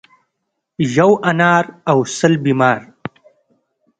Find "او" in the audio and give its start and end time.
1.91-1.97